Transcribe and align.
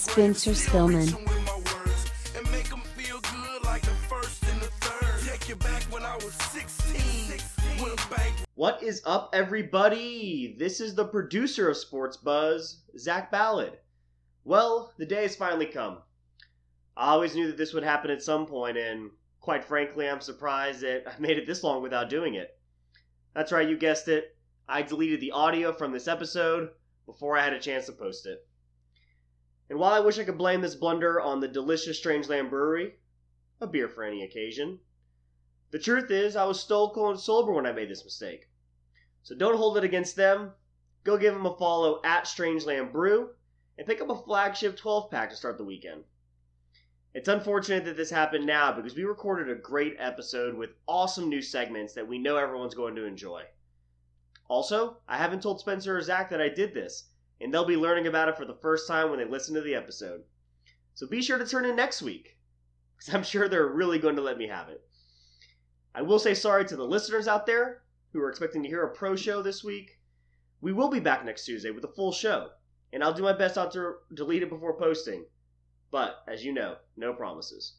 Spencer 0.00 0.52
Spillman. 0.52 1.04
with 1.04 1.44
my 1.44 1.56
words 1.56 2.10
and 2.34 2.50
make 2.50 2.72
'em 2.72 2.80
feel 2.96 3.20
good 3.20 3.62
like 3.64 3.82
the 3.82 3.94
first 4.08 4.42
and 4.44 4.58
the 4.62 4.66
third. 4.80 5.28
Take 5.28 5.46
you 5.46 5.56
back 5.56 5.82
when 5.92 6.02
I 6.02 6.16
was 6.16 6.32
16. 6.32 7.38
With 7.84 7.92
a 7.92 8.14
bank 8.14 8.34
What 8.54 8.82
is 8.82 9.02
up, 9.04 9.28
everybody? 9.34 10.56
This 10.58 10.80
is 10.80 10.94
the 10.94 11.04
producer 11.04 11.68
of 11.68 11.76
Sports 11.76 12.16
Buzz, 12.16 12.82
Zach 12.98 13.30
Ballard. 13.30 13.78
Well, 14.44 14.94
the 14.96 15.04
day 15.04 15.22
has 15.22 15.36
finally 15.36 15.66
come. 15.66 15.98
I 16.96 17.10
always 17.10 17.34
knew 17.34 17.46
that 17.48 17.58
this 17.58 17.74
would 17.74 17.84
happen 17.84 18.10
at 18.10 18.22
some 18.22 18.46
point, 18.46 18.78
and 18.78 19.10
quite 19.40 19.64
frankly, 19.66 20.08
I'm 20.08 20.22
surprised 20.22 20.80
that 20.80 21.06
I 21.06 21.18
made 21.20 21.36
it 21.36 21.46
this 21.46 21.62
long 21.62 21.82
without 21.82 22.08
doing 22.08 22.34
it. 22.34 22.58
That's 23.34 23.52
right, 23.52 23.68
you 23.68 23.76
guessed 23.76 24.08
it. 24.08 24.34
I 24.66 24.80
deleted 24.80 25.20
the 25.20 25.32
audio 25.32 25.72
from 25.74 25.92
this 25.92 26.08
episode 26.08 26.70
before 27.04 27.36
I 27.36 27.44
had 27.44 27.52
a 27.52 27.60
chance 27.60 27.84
to 27.86 27.92
post 27.92 28.24
it. 28.26 28.46
And 29.70 29.78
while 29.78 29.92
I 29.92 30.00
wish 30.00 30.18
I 30.18 30.24
could 30.24 30.36
blame 30.36 30.62
this 30.62 30.74
blunder 30.74 31.20
on 31.20 31.38
the 31.38 31.46
delicious 31.46 32.00
Strangeland 32.00 32.50
Brewery, 32.50 32.96
a 33.60 33.68
beer 33.68 33.88
for 33.88 34.02
any 34.02 34.24
occasion, 34.24 34.80
the 35.70 35.78
truth 35.78 36.10
is 36.10 36.34
I 36.34 36.44
was 36.44 36.58
stone 36.58 36.90
cold 36.90 37.20
sober 37.20 37.52
when 37.52 37.66
I 37.66 37.72
made 37.72 37.88
this 37.88 38.04
mistake. 38.04 38.48
So 39.22 39.36
don't 39.36 39.56
hold 39.56 39.78
it 39.78 39.84
against 39.84 40.16
them. 40.16 40.54
Go 41.04 41.16
give 41.16 41.34
them 41.34 41.46
a 41.46 41.56
follow 41.56 42.00
at 42.02 42.24
Strangeland 42.24 42.90
Brew 42.90 43.30
and 43.78 43.86
pick 43.86 44.00
up 44.00 44.10
a 44.10 44.20
flagship 44.20 44.76
12 44.76 45.08
pack 45.08 45.30
to 45.30 45.36
start 45.36 45.56
the 45.56 45.64
weekend. 45.64 46.02
It's 47.14 47.28
unfortunate 47.28 47.84
that 47.84 47.96
this 47.96 48.10
happened 48.10 48.46
now 48.46 48.72
because 48.72 48.96
we 48.96 49.04
recorded 49.04 49.48
a 49.48 49.60
great 49.60 49.94
episode 50.00 50.56
with 50.56 50.70
awesome 50.88 51.28
new 51.28 51.42
segments 51.42 51.92
that 51.94 52.08
we 52.08 52.18
know 52.18 52.36
everyone's 52.36 52.74
going 52.74 52.96
to 52.96 53.04
enjoy. 53.04 53.44
Also, 54.48 54.96
I 55.06 55.16
haven't 55.16 55.44
told 55.44 55.60
Spencer 55.60 55.96
or 55.96 56.02
Zach 56.02 56.28
that 56.30 56.40
I 56.40 56.48
did 56.48 56.74
this, 56.74 57.09
and 57.40 57.52
they'll 57.52 57.64
be 57.64 57.76
learning 57.76 58.06
about 58.06 58.28
it 58.28 58.36
for 58.36 58.44
the 58.44 58.58
first 58.60 58.86
time 58.86 59.10
when 59.10 59.18
they 59.18 59.24
listen 59.24 59.54
to 59.54 59.60
the 59.60 59.74
episode. 59.74 60.22
So 60.94 61.06
be 61.06 61.22
sure 61.22 61.38
to 61.38 61.46
turn 61.46 61.64
in 61.64 61.76
next 61.76 62.02
week, 62.02 62.36
because 62.96 63.14
I'm 63.14 63.22
sure 63.22 63.48
they're 63.48 63.66
really 63.66 63.98
going 63.98 64.16
to 64.16 64.22
let 64.22 64.38
me 64.38 64.48
have 64.48 64.68
it. 64.68 64.82
I 65.94 66.02
will 66.02 66.18
say 66.18 66.34
sorry 66.34 66.64
to 66.66 66.76
the 66.76 66.84
listeners 66.84 67.26
out 67.26 67.46
there 67.46 67.82
who 68.12 68.20
are 68.20 68.28
expecting 68.28 68.62
to 68.62 68.68
hear 68.68 68.84
a 68.84 68.94
pro 68.94 69.16
show 69.16 69.42
this 69.42 69.64
week. 69.64 69.98
We 70.60 70.72
will 70.72 70.90
be 70.90 71.00
back 71.00 71.24
next 71.24 71.46
Tuesday 71.46 71.70
with 71.70 71.84
a 71.84 71.88
full 71.88 72.12
show, 72.12 72.50
and 72.92 73.02
I'll 73.02 73.14
do 73.14 73.22
my 73.22 73.32
best 73.32 73.56
not 73.56 73.72
to 73.72 73.94
delete 74.14 74.42
it 74.42 74.50
before 74.50 74.78
posting. 74.78 75.24
But, 75.90 76.22
as 76.28 76.44
you 76.44 76.52
know, 76.52 76.76
no 76.96 77.12
promises. 77.12 77.74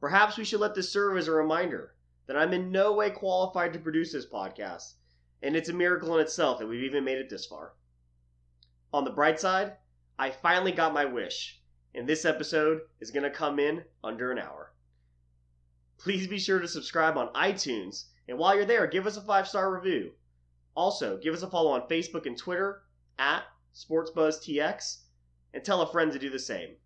Perhaps 0.00 0.36
we 0.36 0.44
should 0.44 0.60
let 0.60 0.74
this 0.74 0.92
serve 0.92 1.16
as 1.16 1.28
a 1.28 1.32
reminder 1.32 1.94
that 2.26 2.36
I'm 2.36 2.52
in 2.52 2.70
no 2.70 2.92
way 2.92 3.10
qualified 3.10 3.72
to 3.72 3.78
produce 3.78 4.12
this 4.12 4.26
podcast, 4.26 4.94
and 5.42 5.56
it's 5.56 5.68
a 5.68 5.72
miracle 5.72 6.16
in 6.16 6.20
itself 6.20 6.58
that 6.58 6.66
we've 6.66 6.82
even 6.82 7.04
made 7.04 7.18
it 7.18 7.30
this 7.30 7.46
far. 7.46 7.72
On 8.96 9.04
the 9.04 9.10
bright 9.10 9.38
side, 9.38 9.76
I 10.18 10.30
finally 10.30 10.72
got 10.72 10.94
my 10.94 11.04
wish, 11.04 11.60
and 11.94 12.08
this 12.08 12.24
episode 12.24 12.80
is 12.98 13.10
going 13.10 13.24
to 13.24 13.30
come 13.30 13.58
in 13.58 13.84
under 14.02 14.32
an 14.32 14.38
hour. 14.38 14.72
Please 15.98 16.26
be 16.26 16.38
sure 16.38 16.60
to 16.60 16.66
subscribe 16.66 17.18
on 17.18 17.30
iTunes, 17.34 18.04
and 18.26 18.38
while 18.38 18.56
you're 18.56 18.64
there, 18.64 18.86
give 18.86 19.06
us 19.06 19.18
a 19.18 19.20
five 19.20 19.46
star 19.46 19.70
review. 19.70 20.12
Also, 20.74 21.18
give 21.18 21.34
us 21.34 21.42
a 21.42 21.50
follow 21.50 21.72
on 21.72 21.86
Facebook 21.90 22.24
and 22.24 22.38
Twitter 22.38 22.84
at 23.18 23.42
SportsBuzzTX, 23.74 25.02
and 25.52 25.62
tell 25.62 25.82
a 25.82 25.92
friend 25.92 26.10
to 26.12 26.18
do 26.18 26.30
the 26.30 26.38
same. 26.38 26.76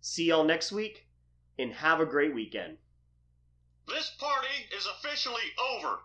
See 0.00 0.26
y'all 0.26 0.44
next 0.44 0.70
week, 0.70 1.08
and 1.58 1.72
have 1.72 1.98
a 1.98 2.06
great 2.06 2.36
weekend. 2.36 2.78
This 3.88 4.12
party 4.20 4.68
is 4.76 4.86
officially 4.86 5.42
over. 5.58 5.98